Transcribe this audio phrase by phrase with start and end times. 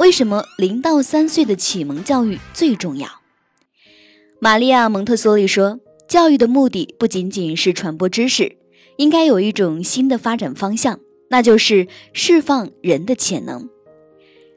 [0.00, 3.06] 为什么零到三岁的启蒙教育最重要？
[4.38, 8.56] 玛利亚·蒙特梭利说：“教育的目的不仅仅是传播知识，
[8.96, 10.98] 应该有一种新的发展方向，
[11.28, 13.68] 那就是释放人的潜能。”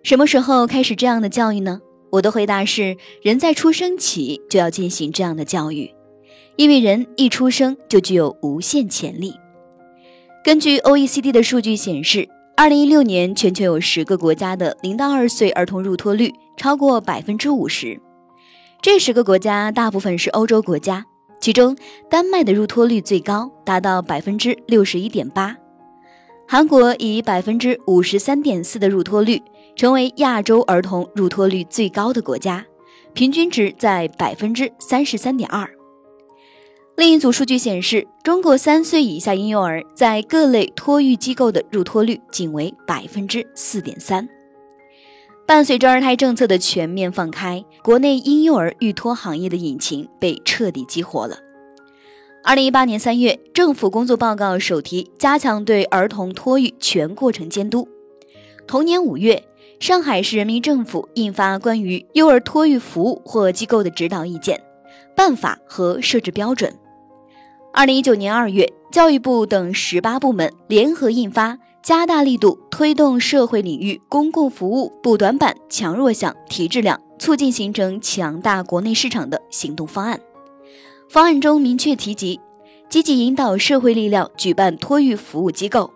[0.02, 1.82] 什么时候开始这样的教育呢？
[2.12, 5.92] 我的回答是：人在出生起就要进行这样的教育，
[6.56, 9.34] 因为人一出生就具有无限潜力。
[10.42, 12.30] 根据 OECD 的数据显示。
[12.56, 18.00] 二零一六年，全球有十个国家的零到二岁儿童入托率超过百分之五十。
[18.80, 21.04] 这十个国家大部分是欧洲国家，
[21.42, 21.76] 其中
[22.12, 25.58] 丹麦的入托率最高，达到百分之六十一点八。
[26.48, 29.42] 韩国以百分之五十三点四的入托率，
[29.76, 32.64] 成为亚洲儿童入托率最高的国家，
[33.14, 35.68] 平均值在百分之三十三点二。
[36.96, 44.30] 另一组数据显示，中国三岁以下婴幼儿在各类托育机构的入托率仅为百分之四点三。
[45.48, 51.40] 伴随着二胎政策的全面放开，国内婴幼儿育托行业的引擎被彻底激活了。
[52.44, 57.88] 二零一八年三月，政府工作报告首提加强对儿童托育全过程监督。
[58.68, 59.44] 同年五月，
[59.80, 64.62] 上海市人民政府印发关于幼儿托育服务或机构的指导意见、
[65.16, 66.72] 办法和设置标准。
[67.76, 80.18] 二零一九年二月，教育部等十八部门联合印发《加大力度推动社会领域公共服务补短板、强弱项、提质量，促进形成强大国内市场的行动方案》。
[81.10, 82.40] 方案中明确提及，
[82.90, 85.90] 积极引导社会力量举办托育服务机构。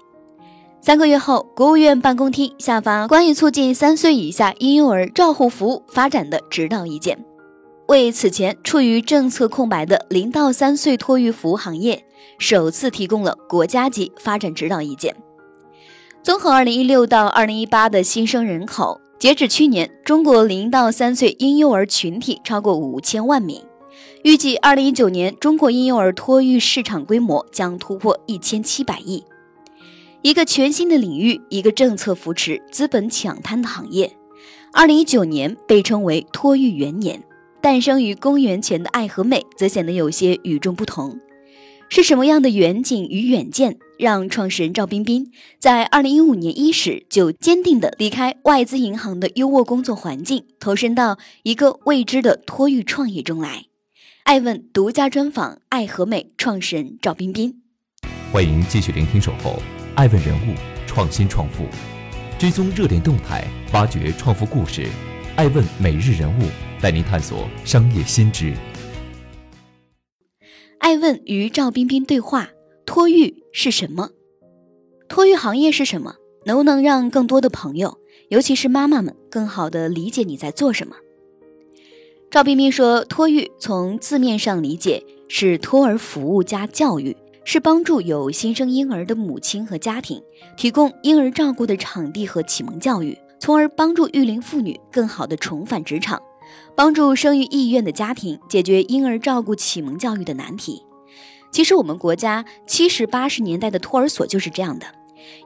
[0.82, 7.16] 三个月后，国务院办公厅下发《关于促进三岁以下婴幼儿照护服务发展的指导意见》。
[7.88, 12.06] 为此前处于政策空白的零到三岁托育服务行业
[12.38, 15.16] 首次提供了国家级发展指导意见。
[16.22, 23.64] 综合二零一六到二零一八的新生人口，截止去年，中国零到三岁婴幼儿群体超过五千万名。
[24.24, 29.24] 预计二零一九年，中国婴幼儿托育市场规模将突破一千七百亿。
[30.22, 34.12] 一个全新的领域，一个政策扶持、资本抢滩的行业。
[34.74, 37.24] 二零一九年被称为托育元年。
[37.62, 41.20] 诞生于公元前的爱和美，则显得有些与众不同。
[41.90, 53.66] 是什么样的远景与远见，让创始人赵彬彬在二零一五年伊始就坚定地离开外资银行的优渥工作环境，投身到一个未知的托育创业中来？
[54.24, 57.62] 爱问独家专访爱和美创始人赵彬彬。
[58.34, 59.62] 欢迎继续聆听《守候
[59.96, 60.54] 爱问人物
[60.86, 61.64] 创新创富》，
[62.38, 64.86] 追踪热点动态，挖掘创富故事。
[65.38, 66.67] 爱问每日人物。
[66.80, 68.54] 带您探索商业新知。
[70.78, 72.50] 爱问与赵彬彬对话：
[72.86, 74.12] 托育是什么？
[75.10, 76.16] 托育行业是什么？
[76.46, 77.98] 能不能让更多的朋友，
[78.30, 80.96] 尤其是妈妈们，更好的理解你在做什么？
[82.30, 90.22] 赵彬彬说：“托育从字面上理解是托儿服务加教育，是帮助有新生婴儿的母亲和家庭
[90.56, 96.22] 提供婴儿照顾的场地和启蒙教育，从而帮助育龄妇女更好的重返职场。”
[96.76, 100.84] 帮助生育意愿的家庭解决婴儿照顾启蒙教育的难题。
[101.52, 104.86] 其实，我们国家七十八十年代的托儿所就是这样的，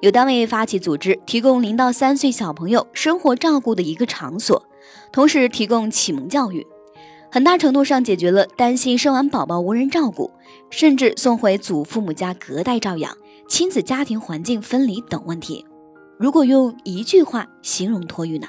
[0.01, 4.65] 有单位发起组织，提供零到三岁小朋友生活照顾的一个场所，
[5.11, 6.65] 同时提供启蒙教育，
[7.31, 10.31] 很大程度上解决了担心生完宝宝无人照顾，
[10.69, 13.15] 甚至送回祖父母家隔代照养、
[13.47, 15.63] 亲子家庭环境分离等问题。
[16.17, 18.47] 如果用一句话形容托育呢？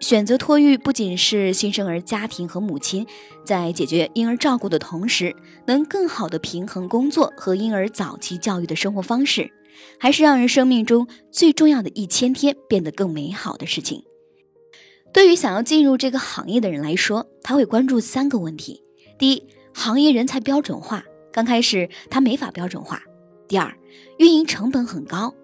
[0.00, 3.06] 选择托育不仅是新生儿家庭和母亲
[3.44, 5.34] 在解决婴儿照顾的同时，
[5.66, 9.50] 能更好的平衡工作和婴儿早期教育的生活方式，
[9.98, 14.04] 还是让人生命中最重要的一千天变得更美好的事情。
[15.12, 18.82] 对于想要进入这个行业的人来说，他会关注三个问题：
[19.18, 19.42] 第一，
[19.72, 22.98] 行业人才标准化，刚开始他没法标准化；
[23.48, 23.74] 第二，
[24.18, 25.34] 运营成本很高；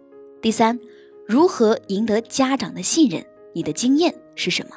[0.43, 0.79] 第三，
[1.26, 3.25] 如何赢得家长的信任？
[3.52, 4.14] 你的经验。
[4.34, 4.76] 是什么？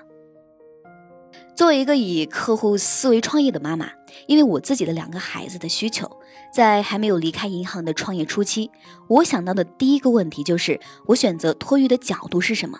[1.56, 3.89] 作为一个以客户思维创业的妈妈，
[4.27, 6.12] 因为我自己的两个孩子的需求，
[6.54, 8.69] 在还没有离开银行的创业初期，
[9.07, 12.77] 我想到的第一个问题就是：我选择托育的角度是什么？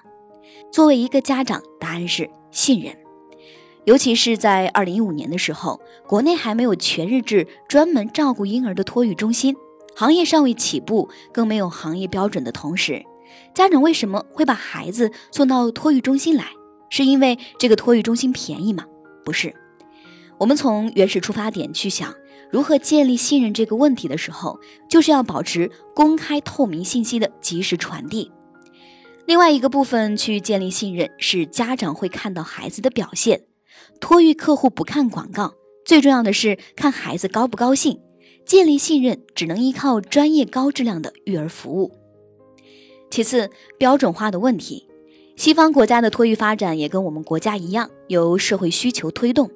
[0.70, 2.94] 作为一个家长，答案是信任。
[3.86, 9.56] 尤其是在二零一五年的时候，国内还没有全日制专门照顾婴儿的托育中心，
[9.96, 13.06] 行业尚未起步，更没有行业标准的同时，
[13.54, 16.46] 家长为什么会把孩子送到托育中心来？
[16.90, 18.86] 是因为这个托育中心便宜吗？
[19.24, 19.54] 不是。
[20.38, 22.14] 我们从原始出发点去想
[22.52, 24.60] 如何建立信任这个问题的时候，
[24.90, 28.32] 就是要保持公开透明信息的及时传递。
[29.26, 33.42] 另外一个部分去建立信任，是家长会看到孩子的表现。
[34.00, 35.54] 托育客户不看广告，
[35.86, 38.00] 最重要的是看孩子高不高兴。
[38.46, 41.92] 建立信任只能依靠专业高质量的育儿服务。
[43.16, 44.90] 其次，标准化的问题，
[45.38, 49.50] 西方国家的托育发展也跟我们国家一样，由社会需求推动。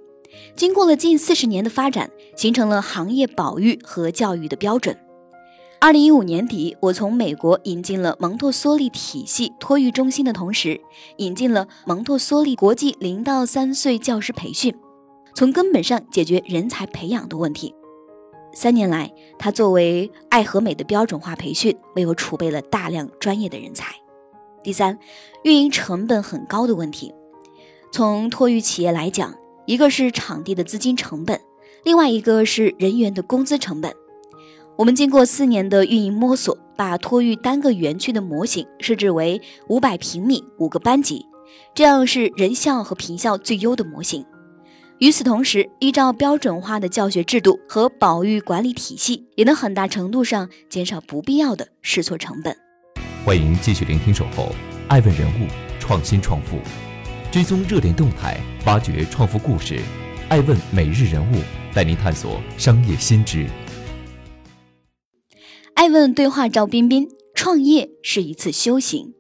[0.56, 4.98] 经过了近四十年的发展，形成了行业保育和教育的标准。
[5.82, 10.80] 二零一五年底，我从美国引进了蒙特梭利体系托育中心的同时，
[11.18, 14.74] 引进了蒙特梭利国际零到三岁教师培训，
[15.36, 17.76] 从根本上解决人才培养的问题。
[18.52, 23.96] 三年来，他作为爱和美的标准化培训，为我储备了大量专业的人才。
[24.64, 25.00] 第三，
[25.44, 27.14] 运营成本很高的问题，
[27.92, 29.34] 从托育企业来讲。
[29.66, 31.40] 一个是场地的资金成本，
[31.84, 33.94] 另外一个是人员的工资成本。
[34.76, 41.24] 我们经过四年的运营摸索，把托育单个园区的模型设置为五百平米、五个班级，
[41.76, 44.26] 这样是人效和平效最优的模型。
[45.00, 52.54] 与此同时，依照标准化的教学制度和保育管理体系，也能很大程度上减少不必要的试错成本。
[53.24, 54.54] 欢迎继续聆听《守候
[54.90, 55.48] 爱问人物
[55.80, 56.58] 创新创富》。
[57.32, 59.80] 追踪热点动态，挖掘创富故事，
[60.28, 61.38] 爱问每日人物
[61.74, 63.48] 带您探索商业新知。
[65.76, 69.14] 爱问对话赵彬彬：创业是一次修行。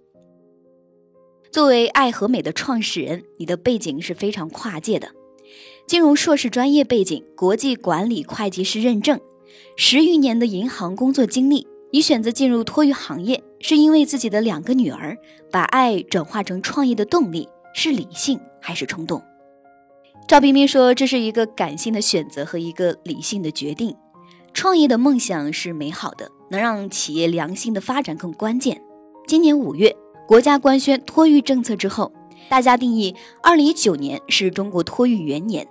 [1.53, 5.09] 作为爱和美的创始人，你的背景是非常跨界的，
[5.89, 9.19] 金融硕士专业背景，国际管理会计师认证，
[9.75, 11.67] 十余年的银行工作经历。
[11.91, 15.17] 你选择进入托育行业，是因为自己的两个女儿，
[15.51, 17.49] 把爱转化成创业的动力。
[17.73, 19.19] 是理性还是冲动？
[20.27, 23.95] 赵冰冰说：“这是一个感性的选择和一个理性的决定。
[24.53, 28.79] 创业的梦想是美好的，能让企业良性的发展更关键。
[29.25, 29.95] 今年五月，
[30.27, 32.11] 国家官宣托育政策之后，
[32.47, 35.67] 大家定义二零一九年是中国托育元年，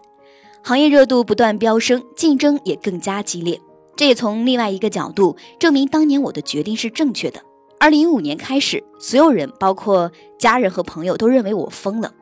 [0.62, 3.60] 行业热度不断飙升，竞争也更加激烈。
[3.96, 7.40] 这也从另外一个角度证明当年我的决定是正确的。”
[7.80, 12.12] 二零一五年开始，所有人，包括家人和朋友，都认为我疯了，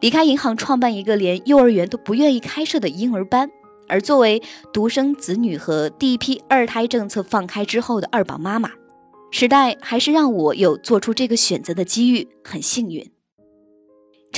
[0.00, 3.48] 离开银行创办一个连幼儿园都不愿意开设的婴儿班。
[3.86, 4.42] 而作为
[4.72, 8.70] 独生子女和第一批二胎政策放开之后的二宝妈妈，
[9.30, 13.10] 时代还是让我有做出这个选择的机遇，很幸运。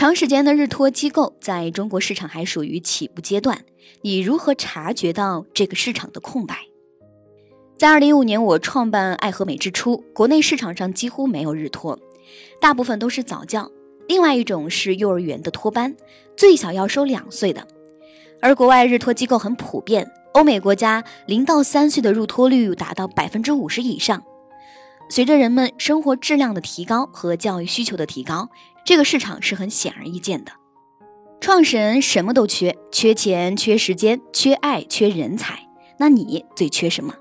[0.00, 3.66] 长时间的日托机构在中国市场还属于起步阶段，
[4.00, 6.56] 你如何察觉到这个市场的空白？
[7.76, 11.98] 在二零一五年，我创办爱和美之初，国内市场上几乎没有日托，
[12.62, 13.70] 大部分都是早教。
[14.08, 15.94] 另外一种是幼儿园的托班，
[16.34, 17.68] 最小要收两岁的。
[18.40, 24.24] 而国外日托机构很普遍，欧美国家零到三岁的入托率达到百分之五十以上。
[25.10, 28.48] 随着人们生活质量的提高和教育需求的提高，
[28.86, 30.52] 这个市场是很显而易见的。
[31.40, 35.68] 创始人什么都缺，缺钱、缺时间、缺爱、缺人才。
[35.98, 37.12] 那你最缺什么？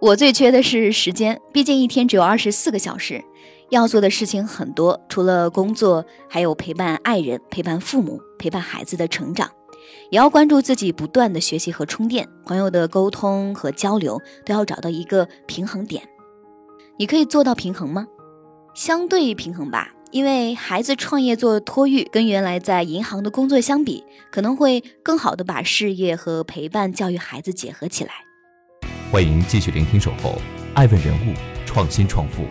[0.00, 3.24] 我最缺的是时间，毕竟一天只有二十四个小时，
[3.70, 5.00] 要做的事情很多。
[5.08, 9.50] 除了工作，还有陪伴爱人、陪伴父母、陪伴孩子的成长，
[10.10, 12.28] 也要关注自己不断的学习和充电。
[12.44, 16.06] 朋友的沟通和交流都要找到一个平衡点。
[17.00, 18.08] 你可以做到平衡吗？
[18.74, 24.02] 相对平衡吧，因为孩子创业做托育，跟原来在银行的工作相比，
[24.32, 28.10] 可能会更好的把事业和陪伴教育孩子结合起来。
[29.12, 30.42] 欢迎继续聆听《守候
[30.74, 32.42] 爱问人物创新创富》，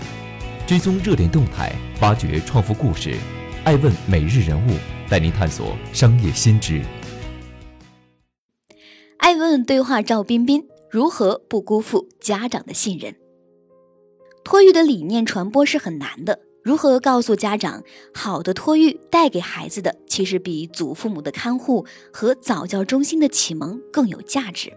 [0.65, 3.17] 追踪热点动态，挖掘创富故事。
[3.65, 4.77] 爱问每日人物
[5.09, 6.81] 带您探索商业新知。
[9.17, 13.13] 爱问对话赵彬彬：如何不辜负家长的信任？
[14.47, 16.39] 托育的理念传播是很难的。
[16.63, 24.71] 如何告诉家长，好的托育带给孩子的，其实比祖父母的看护和早教中心的启蒙更有价值？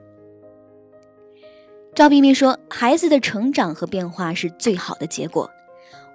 [1.94, 5.48] 赵冰冰说：“孩子的成长和变化是最好的结果。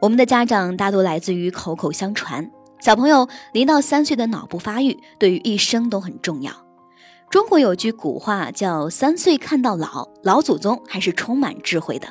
[0.02, 2.52] 我们的家长大多来自于口口相传。
[2.82, 6.52] 小朋友零到三岁的脑部发育对于一生都很重要。
[7.30, 12.08] 中国有句古话叫‘三岁看到老’，老祖宗还是充满智慧的。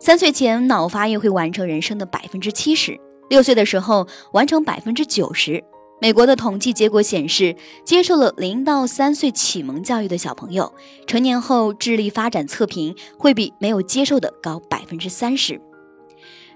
[0.00, 5.62] 三岁前脑发育会完成人生的百分之七十，六岁的时候完成百分之九十。
[6.00, 7.54] 美国的统计结果显示，
[7.84, 10.72] 接受了零到三岁启蒙教育的小朋友，
[11.06, 15.60] 成年后智力发展测评会比没有接受的高百分之三十。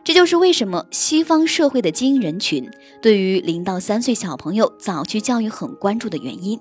[0.03, 2.67] 这就是为什么西方社会的精英人群
[3.03, 6.59] 对于零到三岁小朋友早期教育很关注的原因。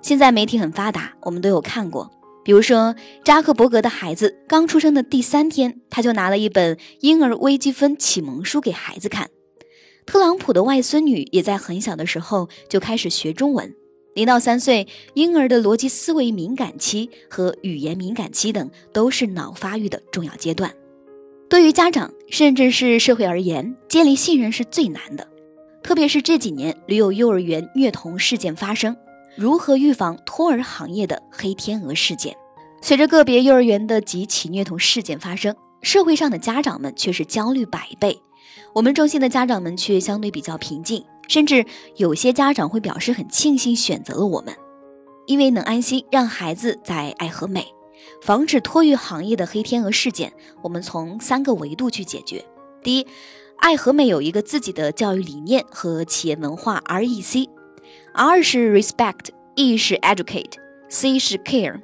[0.00, 2.10] 现在媒体很发达，我们都有看过。
[2.50, 9.30] 比如说，扎克伯格的孩子刚出生的第三天，他就拿了一本婴儿微积分启蒙书给孩子看。
[10.04, 13.72] 特朗普的外孙女也在很小的时候就开始学中文。
[14.14, 20.74] 零到三岁婴儿的逻辑思维敏感期和语言敏感期等都是脑发育的重要阶段。
[21.48, 25.24] 对于家长甚至是社会而言，建立信任是最难的。
[25.84, 28.96] 特别是这几年屡有幼儿园虐童事件发生，
[29.36, 32.36] 如何预防托儿行业的黑天鹅事件？
[32.80, 38.20] 随着个别幼儿园的几起虐童事件发生，社会上的家长们却是焦虑百倍。
[38.72, 41.64] 我们中心的家长们却相对比较平静，甚至
[41.96, 44.54] 有些家长会表示很庆幸选择了我们，
[45.26, 47.66] 因为能安心让孩子在爱和美，
[48.22, 50.32] 防止托育行业的黑天鹅事件。
[50.62, 52.44] 我们从三个维度去解决：
[52.82, 53.06] 第一，
[53.56, 61.80] 爱和美有一个自己的教育理念和企业文化 REC，R 是 respect，E 是 educate，C 是 care，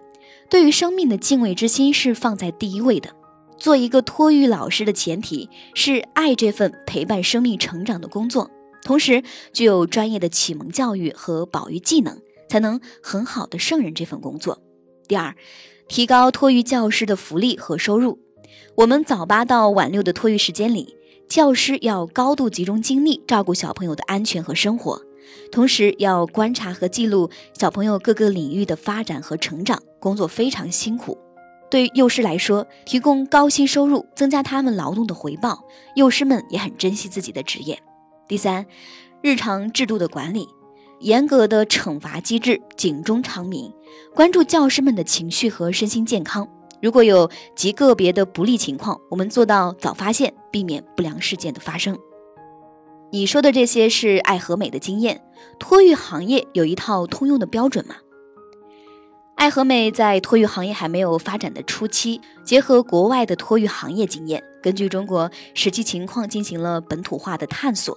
[0.49, 3.11] 对于生命的敬畏之心是放在第一位的。
[3.59, 8.51] 做一个托育老师的前提是爱这份陪伴生命成长的工作，
[8.83, 9.23] 同时
[9.53, 14.63] 具有专业的启蒙教育和保育技能，才能很好的胜任这份工作。
[15.09, 15.35] 第二，
[15.89, 18.19] 提高托育教师的福利和收入。
[18.77, 20.95] 我们早八到晚六的托育时间里，
[21.27, 25.01] 教师要高度集中精力照顾小朋友的安全和生活，
[25.51, 31.17] 同时要观察和记录小朋友各个领域的发展和成长，工作非常辛苦。
[31.69, 35.65] 对幼师来说，提供高薪收入，增加他们劳动的回报，
[35.97, 37.77] 幼师们也很珍惜自己的职业。
[38.29, 38.65] 第三，
[39.21, 40.47] 日常制度的管理，
[41.01, 43.73] 严格的惩罚机制，警钟长鸣，
[44.15, 46.49] 关注教师们的情绪和身心健康。
[46.81, 51.99] 如果有极个别的不利情况，我们做到早发现，避免不良事件的发生。
[53.11, 55.23] 你说的这些是爱和美的经验，
[55.59, 57.97] 托育行业有一套通用的标准吗？
[59.37, 67.97] 爱和美在托育行业还没有发展的初期，结合国外的托育行业经验，根据中国实际情况进行了本土化的探索。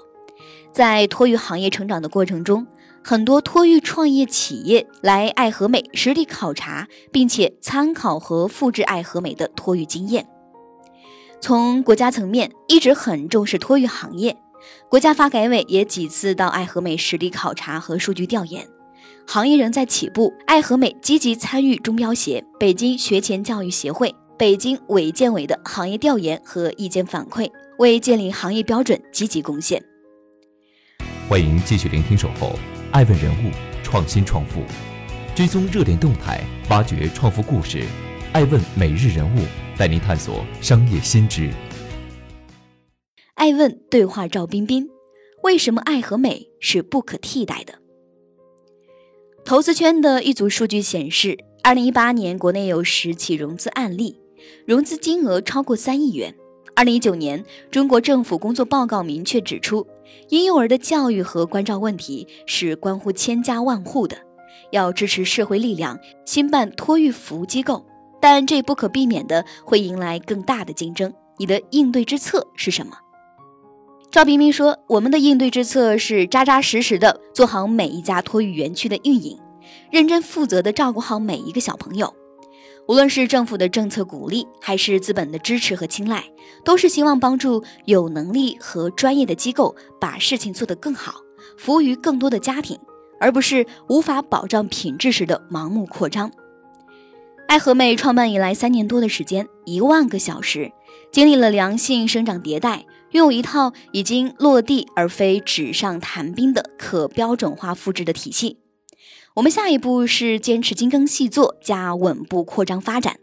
[0.72, 2.68] 在托育行业成长的过程中，
[3.04, 10.28] 很多托育创业企业来爱和美实地考察，并且参考和复制爱和美的托育经验。
[11.42, 14.38] 从国家层面一直很重视托育行业，
[14.90, 18.68] 国家发改委也几次到爱和美实地考察和数据调研。
[19.26, 27.48] 行业仍在起步，爱和美积极参与中标协、北京学前教育协会、北京卫健委的行业调研和意见反馈，
[27.78, 29.82] 为建立行业标准积极贡献。
[31.30, 32.48] 欢迎继续聆听《守候》，
[32.92, 33.52] 爱问人物，
[33.84, 34.64] 创新创富，
[35.36, 37.84] 追踪热点动态，挖掘创富故事。
[38.34, 39.40] 爱问每日人物
[39.78, 41.52] 带您探索商业新知。
[43.40, 44.90] 爱问对话赵彬彬：
[45.44, 47.76] 为什么爱和美是不可替代的？
[49.46, 54.20] 投资圈的一组数据显示，二零一八年国内有十起融资案例，
[54.66, 56.36] 融资金额超过三亿元。
[56.76, 57.42] 二零一九年，
[57.72, 59.88] 中国政府工作报告明确指出，
[60.28, 64.18] 婴幼儿的教育和关照问题是关乎千家万户的，
[64.74, 67.86] 要支持社会力量兴办托育服务机构，
[68.20, 71.14] 但这不可避免的会迎来更大的竞争。
[71.38, 72.98] 你的应对之策是什么？
[74.12, 79.38] 赵冰冰说：“我们的应对之策是扎扎实实的做好每一家托育园区的运营，
[79.92, 82.12] 认真负责的照顾好每一个小朋友。
[82.88, 86.24] 无论是政府的政策鼓励，还是资本的支持和青睐，
[86.66, 91.14] 都是希望帮助有能力和专业的机构把事情做得更好，
[91.56, 92.80] 服务于更多的家庭，
[93.20, 96.32] 而不是无法保障品质时的盲目扩张。”
[97.48, 100.72] 爱和美创办以来三年多的时间，一万个小时，
[101.12, 102.88] 经历了良性生长迭代。
[103.12, 108.58] 拥有一套已经落地而非纸上谈兵的可标准化复制的体系。
[109.36, 113.20] 我们下一步是坚持精耕细作加稳步扩张发展，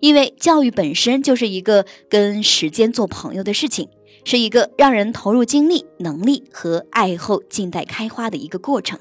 [0.00, 3.88] 因为教育本身就是一个跟时间做朋友的事情，
[4.24, 8.98] 是一个让人投入精力、能力和爱后静待开花的一个过程。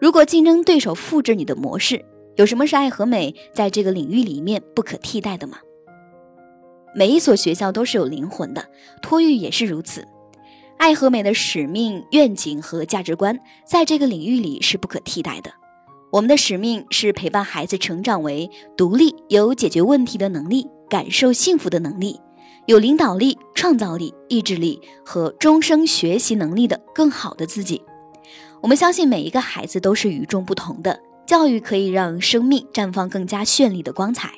[0.00, 2.04] 如果竞争对手复制你的模式，
[2.36, 5.58] 有什么是爱和美在这个领域里面不可替代的吗？
[6.98, 8.64] 每一所学校都是有灵魂的，
[9.02, 10.08] 托育也是如此。
[10.78, 15.50] 爱和美的使命、愿景和价值观，在这个领域里是不可替代的。
[16.10, 22.18] 我们的使命是陪伴孩子成长为独立、有解决问题的能力、感受幸福的能力、
[22.64, 27.82] 有领导力、创造力、意志力和终生学习能力的更好的自己。
[28.62, 34.32] 我们相信每一个孩子都是与众不同的，教育可以让生命绽放更加绚丽的光彩。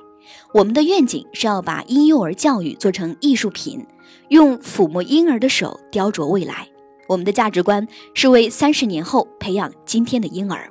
[0.52, 3.87] 我们的愿景是要把婴幼儿教育做成艺术品，
[4.28, 6.68] 用抚摸婴儿的手雕琢未来。
[7.06, 10.70] 我们的价值观是为三十年后培养今天的婴儿。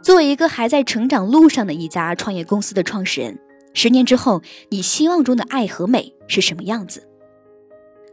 [0.00, 3.38] 作为一个还在成长路上的一家创业公司的创始人，
[3.74, 7.08] 十年之后，你希望中的爱和美是什么样子？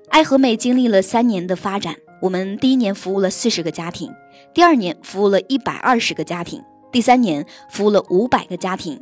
[0.10, 4.12] 爱和美经历了三年的发展，我们第一年服务了四十个家庭，
[4.54, 9.00] 第二年服务了一百二十个家庭，第三年服务了五百个家庭。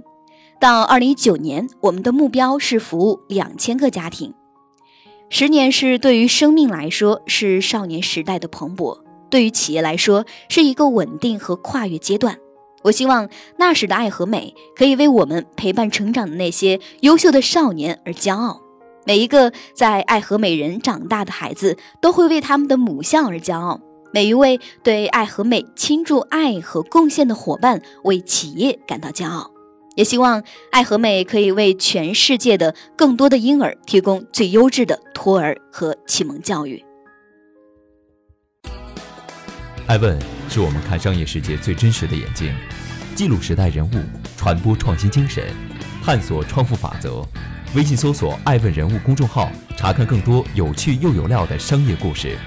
[0.64, 4.34] 到二零一九年，我们的目标是服务两千个家庭。
[5.30, 8.98] 十年是对于生命来说是少年时代的蓬勃，
[9.30, 12.38] 对于企业来说是一个稳定和跨越阶段。
[12.84, 13.28] 我希望
[13.58, 18.62] 那时的爱和美可以为我们陪伴成长的那些优秀的少年而骄傲。
[19.06, 23.82] 每一个在爱和美人长大的孩子都会为他们的母校而骄傲。
[24.14, 29.52] 每一位对爱和美倾注爱和贡献的伙伴为企业感到骄傲。
[29.96, 36.84] 也希望爱和美可以为全世界的更多的婴儿提供最优质的托儿和启蒙教育。
[39.88, 40.18] 爱问
[40.50, 42.54] 是我们看商业世界最真实的眼睛，
[43.16, 43.92] 记录时代人物，
[44.38, 45.44] 传播创新精神，
[46.04, 47.24] 探索创富法则。
[47.76, 52.38] 微信搜索“爱问人物”公众号，查看更多有趣又有料的商业故事。